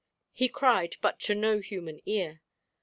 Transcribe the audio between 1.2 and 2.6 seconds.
no human ear.